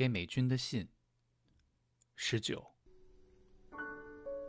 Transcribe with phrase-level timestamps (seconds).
[0.00, 0.88] 给美军的信。
[2.16, 2.66] 十九，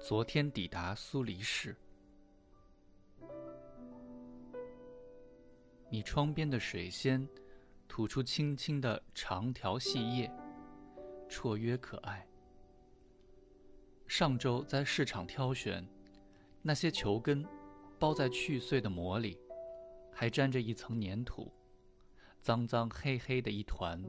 [0.00, 1.76] 昨天抵达苏黎世。
[5.88, 7.24] 你窗边的水仙，
[7.86, 10.28] 吐出青青的长条细叶，
[11.28, 12.26] 绰约可爱。
[14.08, 15.88] 上周在市场挑选，
[16.60, 17.46] 那些球根，
[18.00, 19.38] 包在去碎的膜里，
[20.12, 21.54] 还沾着一层粘土，
[22.42, 24.02] 脏脏黑黑的一团。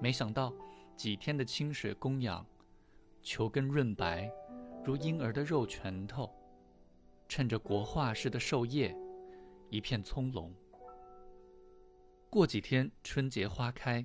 [0.00, 0.52] 没想到
[0.96, 2.44] 几天的清水供养，
[3.22, 4.30] 球根润白，
[4.84, 6.30] 如婴儿的肉拳头，
[7.28, 8.94] 衬着国画似的寿叶，
[9.70, 10.50] 一片葱茏。
[12.28, 14.04] 过几天春节花开，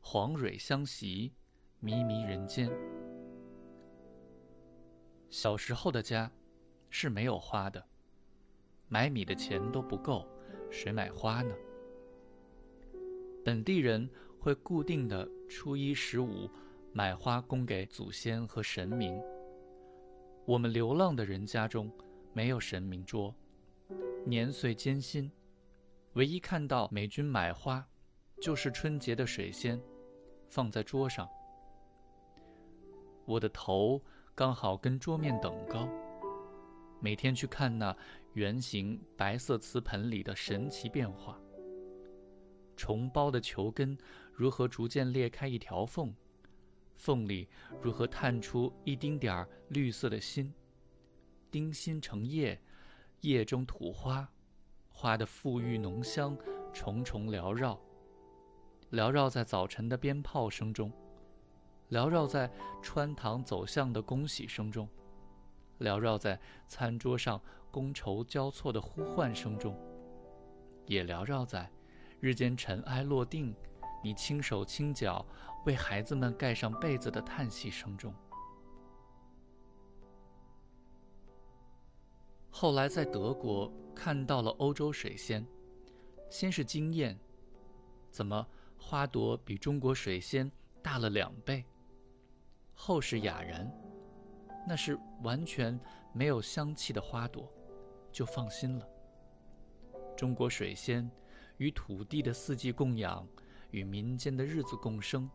[0.00, 1.32] 黄蕊相袭，
[1.78, 2.70] 迷迷人间。
[5.30, 6.30] 小时候的家
[6.90, 7.82] 是没有花的，
[8.88, 10.28] 买米的钱都不够，
[10.70, 11.54] 谁买花呢？
[13.42, 14.08] 本地人
[14.40, 16.50] 会固定的初一十五
[16.92, 19.20] 买花供给祖先和神明。
[20.46, 21.92] 我们流浪的人家中
[22.32, 23.34] 没有神明桌，
[24.24, 25.30] 年岁艰辛。
[26.14, 27.86] 唯一看到美军买花，
[28.40, 29.80] 就是春节的水仙，
[30.48, 31.28] 放在桌上。
[33.26, 34.02] 我的头
[34.34, 35.86] 刚好跟桌面等高，
[36.98, 37.96] 每天去看那
[38.32, 41.38] 圆形白色瓷盆里的神奇变化。
[42.80, 43.94] 重包的球根
[44.32, 46.14] 如何逐渐裂开一条缝，
[46.94, 47.46] 缝里
[47.78, 50.50] 如何探出一丁点儿绿色的心，
[51.50, 52.58] 丁心成叶，
[53.20, 54.26] 叶中吐花。
[54.88, 56.34] 花的馥郁浓香，
[56.72, 57.78] 重重缭绕，
[58.92, 60.90] 缭绕在早晨的鞭炮声中，
[61.90, 64.88] 缭绕在穿堂走巷的恭喜声中，
[65.80, 67.38] 缭绕在餐桌上
[67.70, 69.78] 觥筹交错的呼唤声中，
[70.86, 71.70] 也缭绕在
[72.20, 73.54] 日间尘埃落定，
[74.04, 75.24] 你轻手轻脚
[75.64, 78.14] 为孩子们盖上被子的叹息声中。
[82.50, 85.46] 后来在德国看到了欧洲水仙，
[86.28, 87.18] 先是惊艳，
[88.10, 90.50] 怎么花朵比中国水仙
[90.82, 91.64] 大了两倍？
[92.74, 93.70] 后是哑然，
[94.66, 95.78] 那是完全
[96.12, 97.50] 没有香气的花朵，
[98.12, 98.86] 就放心了。
[100.16, 101.10] 中国水仙
[101.60, 103.26] 与土地的四季供养，
[103.70, 105.28] 与民间的日子共生，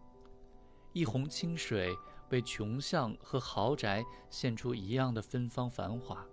[0.92, 1.96] 一泓清水
[2.30, 6.26] 为穷巷和豪宅献出一样的芬芳繁华。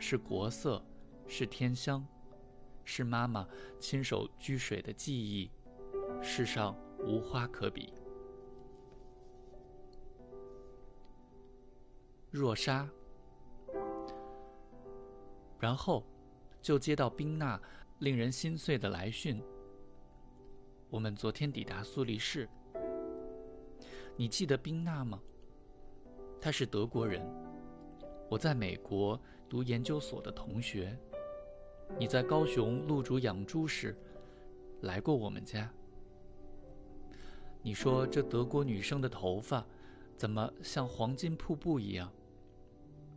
[0.00, 0.84] 是国色，
[1.28, 2.04] 是天香，
[2.84, 3.46] 是妈妈
[3.78, 5.48] 亲手掬水的记忆，
[6.20, 7.92] 世上无花可比。
[12.32, 12.88] 若沙，
[15.60, 16.04] 然后
[16.60, 17.60] 就接到宾娜
[18.00, 19.42] 令人心碎的来讯。
[20.88, 22.48] 我们昨天抵达苏黎世，
[24.16, 25.20] 你记得宾娜吗？
[26.40, 27.22] 她是德国人。
[28.30, 30.98] 我在美国读研究所的同学，
[31.98, 33.94] 你在高雄入主养猪时，
[34.80, 35.70] 来过我们家。
[37.60, 39.62] 你说这德国女生的头发，
[40.16, 42.10] 怎么像黄金瀑布一样？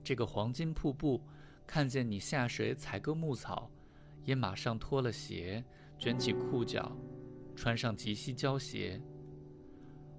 [0.04, 1.22] 这个黄金瀑布，
[1.66, 3.72] 看见你下水采割牧草，
[4.24, 5.64] 也马上脱了鞋，
[5.98, 6.96] 卷起裤脚，
[7.56, 9.02] 穿上及膝胶鞋。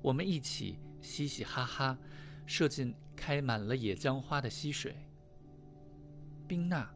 [0.03, 1.99] 我们一起嘻嘻哈哈。
[2.47, 4.95] 射进开满了野姜花的溪水。
[6.47, 6.87] 宾娜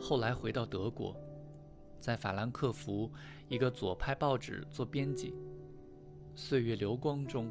[0.00, 1.16] 后来回到德国，
[1.98, 3.10] 在法兰克福
[3.48, 5.34] 一个左派报纸做编辑。
[6.36, 7.50] 岁月流光中，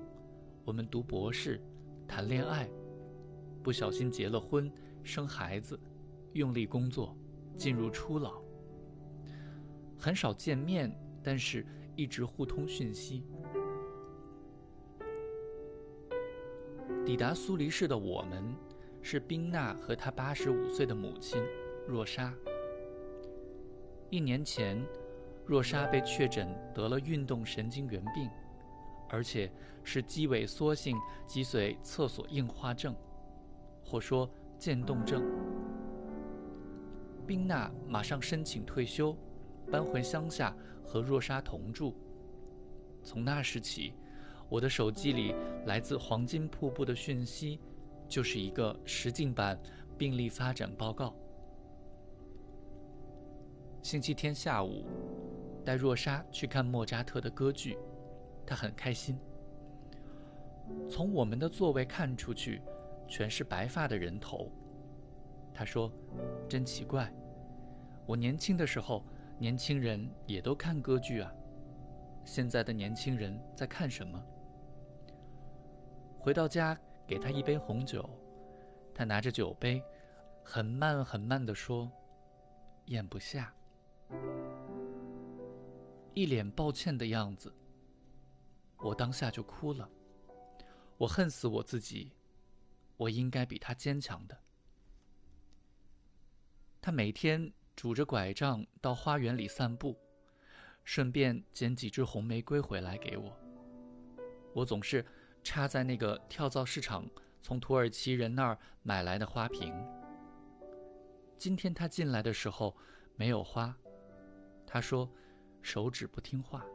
[0.63, 1.61] 我们读博士，
[2.07, 2.69] 谈恋爱，
[3.61, 4.71] 不小心结了婚，
[5.03, 5.77] 生孩子，
[6.31, 7.13] 用力工作，
[7.57, 8.42] 进入初老。
[10.03, 10.93] 很少见面，
[11.23, 11.65] 但是
[11.95, 13.23] 一直互通讯息。
[17.05, 18.53] 抵达苏黎世的我们，
[19.01, 21.41] 是宾娜和她八十五岁的母亲
[21.87, 22.33] 若莎。
[24.09, 24.85] 一年前，
[25.45, 28.29] 若莎被确诊得了运动神经元病，
[29.07, 29.49] 而且
[29.85, 32.93] 是肌萎缩性脊髓侧索硬化症，
[33.81, 34.29] 或说
[34.59, 35.23] 渐冻症。
[37.25, 39.15] 宾娜马上申请退休，
[39.71, 41.95] 搬回乡下和若莎同住。
[43.03, 43.93] 从那时起。
[44.49, 45.33] 我的手机里
[45.65, 47.59] 来自黄金瀑布的讯息，
[48.07, 49.59] 就是一个实境版
[49.97, 51.15] 病例发展报告。
[53.81, 54.85] 星期天下午，
[55.65, 57.79] 带若莎去看莫扎特的歌剧，
[58.45, 59.17] 她很开心。
[60.87, 62.61] 从我们的座位看出去，
[63.07, 64.51] 全是白发的人头。
[65.51, 65.91] 她说
[66.47, 67.11] ：“真奇怪，
[68.05, 69.03] 我年轻的时候，
[69.39, 71.31] 年轻人也都看歌剧啊。
[72.25, 74.23] 现在的年轻人在看什么？”
[76.19, 78.09] 回到家，给他一杯红酒，
[78.93, 79.83] 他拿着酒杯，
[80.43, 81.91] 很慢很慢地说
[82.87, 83.53] ：“咽不下。”
[86.15, 87.53] 一脸抱歉的样子。
[88.77, 89.89] 我当下就哭了，
[90.97, 92.11] 我恨死我自己，
[92.95, 94.37] 我应该比他坚强的。
[96.79, 99.97] 他每天拄着拐杖到花园里散步，
[100.83, 103.37] 顺便捡几支红玫瑰回来给我。
[104.53, 105.05] 我总是。
[105.45, 107.05] 插在那个跳蚤市场
[107.41, 109.75] 从土耳其人那儿买来的花瓶。
[111.37, 112.73] 今天他进来的时候
[113.17, 113.75] 没有花，
[114.65, 115.11] 他说
[115.61, 116.65] 手指不听话。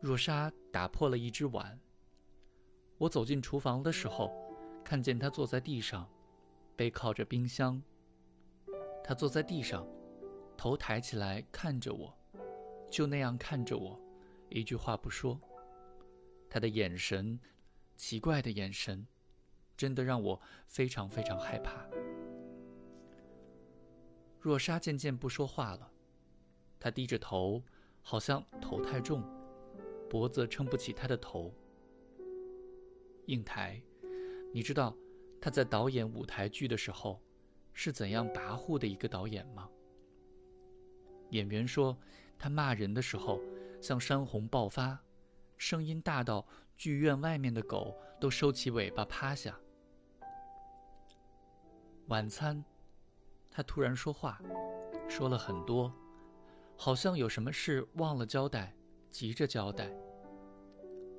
[0.00, 1.78] 若莎打破了一只碗。
[2.96, 4.32] 我走进厨房的时候，
[4.82, 6.08] 看见他坐在地上，
[6.78, 7.82] 背靠着冰箱。
[9.02, 9.84] 他坐在地上，
[10.56, 12.16] 头抬起来看着我，
[12.88, 14.00] 就那样看着我，
[14.48, 15.40] 一句话不说。
[16.48, 17.40] 他的眼神，
[17.96, 19.04] 奇怪的眼神，
[19.76, 21.84] 真的让我非常非常害怕。
[24.38, 25.90] 若莎渐渐不说话了，
[26.78, 27.60] 她低着头，
[28.02, 29.20] 好像头太重，
[30.08, 31.52] 脖子撑不起她的头。
[33.26, 33.82] 应台，
[34.52, 34.96] 你知道
[35.40, 37.22] 他在导演舞台剧的时候
[37.72, 39.68] 是怎样跋扈的一个导演吗？
[41.30, 41.96] 演员说，
[42.38, 43.40] 他骂人的时候
[43.80, 44.98] 像山洪爆发。
[45.56, 46.46] 声音大到
[46.76, 49.58] 剧院外面的狗都收起尾巴趴下。
[52.06, 52.64] 晚餐，
[53.50, 54.40] 他突然说话，
[55.08, 55.92] 说了很多，
[56.76, 58.72] 好像有什么事忘了交代，
[59.10, 59.90] 急着交代。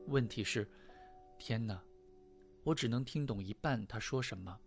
[0.08, 0.66] 问题是，
[1.38, 1.84] 天哪，
[2.64, 4.60] 我只能听懂一半他说什么。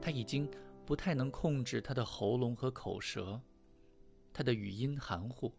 [0.00, 0.50] 他已经
[0.84, 3.40] 不太能控制他的喉咙和口舌，
[4.32, 5.52] 他的语音含糊，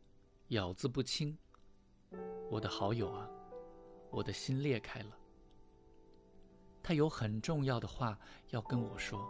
[0.50, 1.38] 咬字不清。
[2.50, 3.30] 我的好友啊，
[4.10, 5.18] 我的心裂开了。
[6.84, 8.18] 他有很重要的话
[8.50, 9.30] 要跟我说。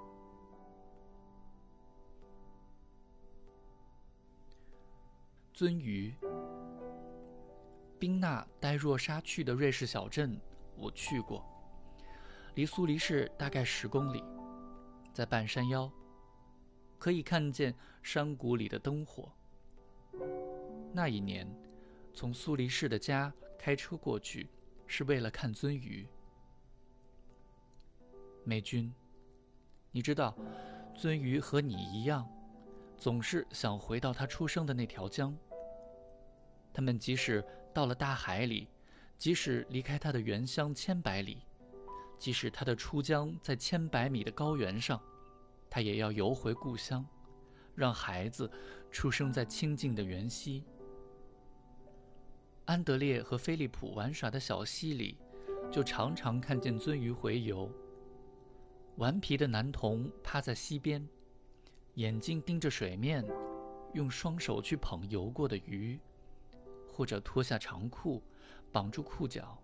[5.53, 6.13] 尊鱼，
[7.97, 10.39] 宾娜带若沙去的瑞士小镇，
[10.75, 11.43] 我去过，
[12.57, 14.23] 离苏黎世大概十公里，
[15.13, 15.87] 在半山腰，
[16.97, 17.71] 可以看见
[18.01, 19.31] 山谷里的灯火。
[20.91, 21.47] 那一年。
[22.15, 24.49] 从苏黎世的家开车过去，
[24.87, 26.07] 是为了看鳟鱼。
[28.43, 28.91] 美君，
[29.91, 30.35] 你知道，
[30.95, 32.27] 鳟鱼和你一样，
[32.97, 35.37] 总是想回到它出生的那条江。
[36.73, 38.67] 它们即使到了大海里，
[39.19, 41.43] 即使离开它的原乡千百里，
[42.17, 44.99] 即使他的出江在千百米的高原上，
[45.69, 47.05] 他也要游回故乡，
[47.75, 48.49] 让孩子
[48.91, 50.63] 出生在清静的源溪。
[52.65, 55.17] 安德烈和菲利普玩耍的小溪里，
[55.71, 57.71] 就常常看见鳟鱼洄游。
[58.95, 61.07] 顽皮的男童趴在溪边，
[61.93, 63.23] 眼睛盯着水面，
[63.93, 65.99] 用双手去捧游过的鱼，
[66.91, 68.23] 或者脱下长裤，
[68.71, 69.57] 绑住裤脚，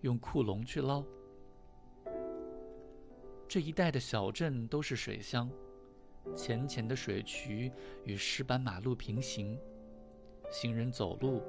[0.00, 1.04] 用裤笼去捞。
[3.46, 5.50] 这一带的小镇都是水乡，
[6.34, 7.70] 浅浅的水渠
[8.04, 9.58] 与石板马路平行，
[10.50, 11.42] 行人走路。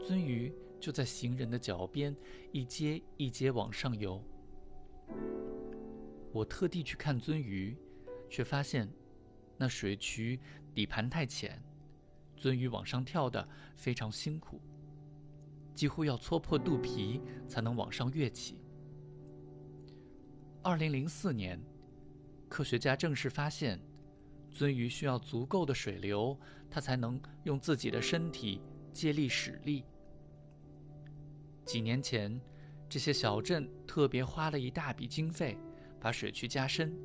[0.00, 2.16] 鳟鱼就在行人的脚边，
[2.52, 4.22] 一阶一阶往上游。
[6.32, 7.76] 我特地去看鳟鱼，
[8.30, 8.88] 却发现
[9.58, 10.40] 那水渠
[10.72, 11.62] 底盘太浅，
[12.36, 13.46] 鳟鱼往上跳的
[13.76, 14.60] 非常辛苦，
[15.74, 18.61] 几乎要搓破肚皮才能往上跃起。
[20.64, 21.60] 二零零四年，
[22.48, 23.80] 科学家正式发现，
[24.54, 26.38] 鳟鱼需要足够的水流，
[26.70, 28.60] 它才能用自己的身体
[28.92, 29.84] 借力使力。
[31.64, 32.40] 几年前，
[32.88, 35.58] 这些小镇特别花了一大笔经费，
[35.98, 36.96] 把水渠加深，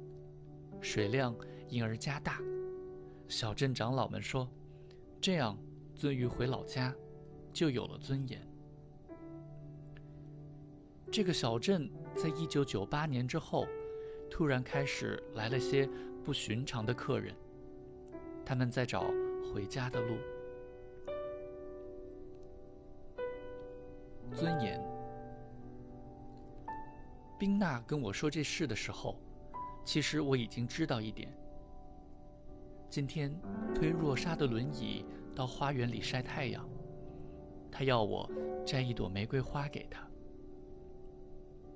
[0.80, 1.36] 水量
[1.68, 2.40] 因而加大。
[3.28, 4.48] 小镇长老们说，
[5.20, 5.58] 这样
[5.98, 6.94] 鳟鱼回老家
[7.52, 8.40] 就有了尊严。
[11.10, 13.66] 这个小镇在一九九八年之后，
[14.30, 15.90] 突然开始来了些
[16.24, 17.34] 不寻常的客人，
[18.46, 19.06] 他们在找
[19.52, 20.18] 回家的路。
[24.34, 24.80] 尊严。
[27.40, 29.18] 冰娜跟我说这事的时候，
[29.86, 31.32] 其实我已经知道一点。
[32.90, 33.34] 今天
[33.74, 36.68] 推若莎的轮椅到花园里晒太阳，
[37.72, 38.30] 她要我
[38.66, 40.07] 摘一朵玫瑰花给她。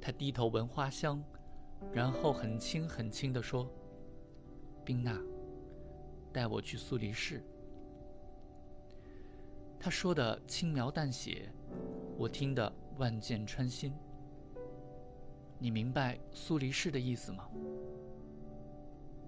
[0.02, 1.24] 他低头闻花香，
[1.94, 3.72] 然后很轻很轻地说
[4.84, 5.16] ：“冰娜，
[6.34, 7.44] 带我去苏黎世。”
[9.80, 11.52] 他说的轻描淡写。
[12.18, 13.94] 我听得万箭穿心。
[15.58, 17.50] 你明白苏黎世的意思吗？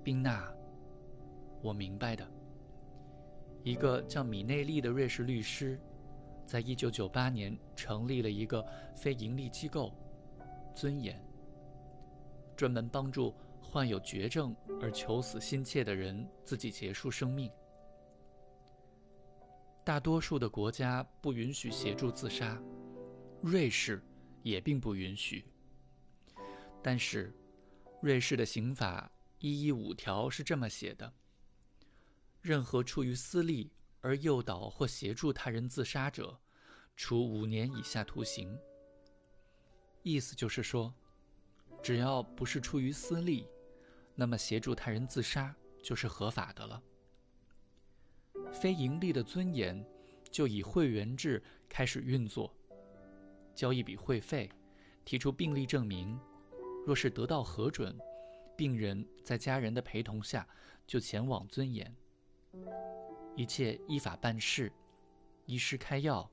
[0.03, 0.53] 冰娜，
[1.61, 2.27] 我明白的。
[3.63, 5.79] 一个叫米内利的瑞士律师，
[6.45, 8.63] 在一九九八年成立了一个
[8.95, 9.91] 非营利机构——
[10.75, 11.23] 尊严，
[12.55, 17.51] 专门帮助患有绝症而求死心切的人自己结束生命。
[19.83, 22.61] 大多数的国家不允许协助自杀，
[23.41, 24.01] 瑞士
[24.41, 25.45] 也并不允许。
[26.81, 27.33] 但是，
[28.01, 31.13] 瑞士的刑法一一五条是这么写的：
[32.41, 36.37] 任何出于私利而诱导或协助他人自杀者，
[36.95, 38.57] 处五年以下徒刑。
[40.03, 40.93] 意思就是说，
[41.81, 43.47] 只要不是出于私利，
[44.13, 46.81] 那么协助他人自杀就是合法的了。
[48.51, 49.83] 非盈利的尊严
[50.29, 52.53] 就以会员制开始运作，
[53.55, 54.49] 交一笔会费，
[55.05, 56.19] 提出病历证明。
[56.85, 57.97] 若是得到核准，
[58.57, 60.45] 病人在家人的陪同下
[60.85, 61.95] 就前往尊严，
[63.37, 64.69] 一切依法办事，
[65.45, 66.29] 医师开药，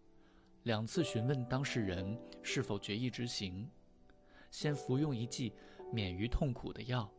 [0.65, 3.67] 两次询问当事人是否决意执行，
[4.51, 5.53] 先服用一剂
[5.91, 7.11] 免于痛苦的药，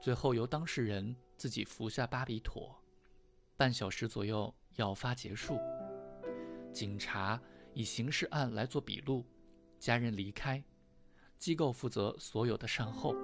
[0.00, 2.74] 最后由当事人自己服下巴比妥，
[3.56, 5.58] 半小时左右药发结束，
[6.72, 7.38] 警察
[7.74, 9.24] 以刑事案来做笔录，
[9.78, 10.62] 家人离开。
[11.36, 13.14] 机构负责所有的善后，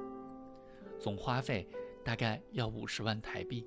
[0.99, 1.67] 总花费
[2.05, 3.67] 大概要五十万台币。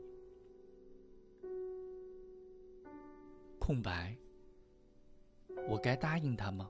[3.58, 4.16] 空白。
[5.68, 6.70] 我该答应他吗？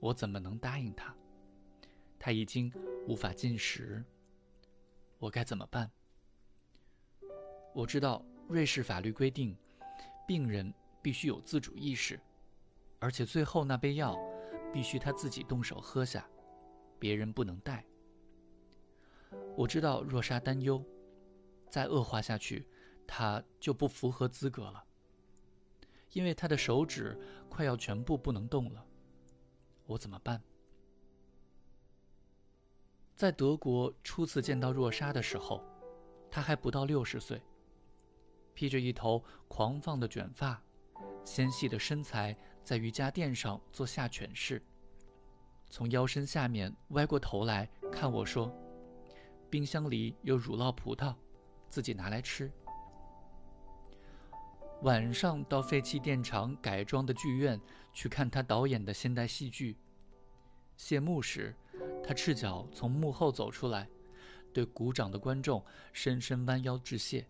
[0.00, 1.14] 我怎么能答应他？
[2.18, 2.72] 他已经
[3.06, 4.04] 无法进食。
[5.18, 5.90] 我该怎么办？
[7.74, 9.56] 我知道瑞士法律规定，
[10.26, 12.20] 病人必须有自主意识，
[12.98, 14.16] 而且最后那杯药
[14.72, 16.28] 必须他自己动手喝下。
[16.98, 17.84] 别人不能带。
[19.56, 20.84] 我知道若莎担忧，
[21.68, 22.64] 再恶化下去，
[23.06, 24.84] 他就不符合资格了，
[26.12, 28.84] 因为他的手指快要全部不能动了。
[29.86, 30.42] 我怎么办？
[33.14, 35.62] 在德国初次见到若莎的时候，
[36.30, 37.40] 她还不到六十岁，
[38.54, 40.60] 披着一头狂放的卷发，
[41.24, 44.62] 纤细的身材在瑜伽垫上做下犬式。
[45.68, 48.52] 从腰身下面歪过头来看我说
[49.48, 51.14] ：“冰箱里有乳酪葡萄，
[51.68, 52.50] 自己拿来吃。”
[54.82, 57.60] 晚上到废弃电厂改装的剧院
[57.92, 59.76] 去看他导演的现代戏剧。
[60.76, 61.54] 谢幕时，
[62.02, 63.88] 他赤脚从幕后走出来，
[64.52, 67.24] 对鼓掌的观众深深弯腰致谢。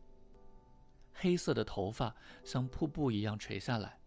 [1.13, 3.99] 黑色的头发像瀑布一样垂下来，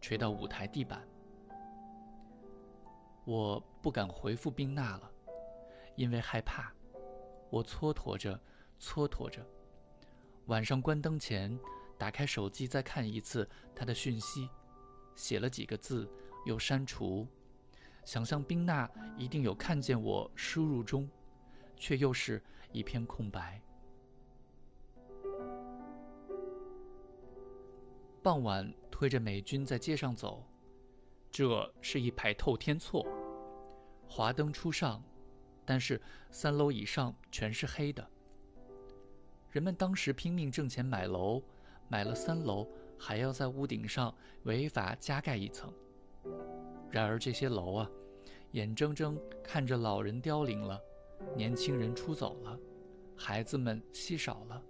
[0.00, 1.06] 垂到舞台地板。
[3.24, 5.08] 我不敢回复宾娜了，
[5.94, 6.72] 因为害怕。
[7.48, 8.38] 我蹉跎着，
[8.80, 9.46] 蹉跎着。
[10.46, 11.56] 晚上关灯前，
[11.98, 14.48] 打开手机再看一次他的讯息，
[15.16, 16.08] 写了几个字，
[16.46, 17.26] 又删除。
[18.04, 21.10] 想象宾娜一定有看见我输入中，
[21.76, 23.60] 却又是一片空白。
[28.22, 30.42] 傍晚，推着美军在街上走，
[31.30, 33.06] 这是一排透天错。
[34.06, 35.02] 华灯初上，
[35.64, 36.00] 但是
[36.30, 38.08] 三楼以上全是黑的。
[39.50, 41.42] 人们当时拼命挣钱买楼，
[41.88, 42.66] 买了三楼，
[42.98, 44.14] 还要在屋顶上
[44.44, 45.72] 违法加盖一层。
[46.90, 47.90] 然而这些楼啊，
[48.52, 50.80] 眼睁睁看着老人凋零了，
[51.36, 52.58] 年轻人出走了，
[53.16, 54.62] 孩子们稀少了，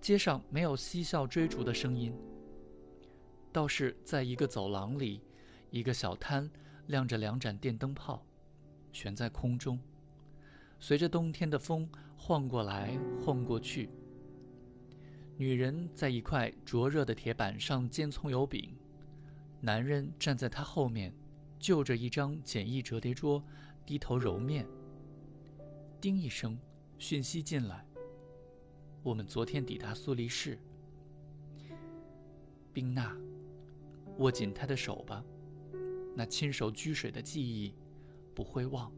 [0.00, 2.14] 街上没有嬉笑追逐的声音。
[3.52, 5.22] 倒是在一个走廊里，
[5.70, 6.50] 一个小摊。
[6.88, 8.24] 亮着两盏电灯泡，
[8.92, 9.76] 悬在空中，
[10.78, 13.90] 随着冬天的风晃过来晃过去。
[15.38, 18.74] 女人在一块灼热的铁板上煎葱油饼，
[19.60, 21.12] 男人站在她后面，
[21.58, 23.44] 就着一张简易折叠桌，
[23.84, 24.66] 低头揉面。
[26.00, 26.58] 叮一声，
[26.98, 27.84] 讯息进来。
[29.02, 30.58] 我们昨天抵达苏黎世。
[32.72, 33.14] 冰娜，
[34.18, 35.22] 握紧他的手吧。
[36.14, 37.74] 那亲手掬水的记忆，
[38.34, 38.90] 不会忘。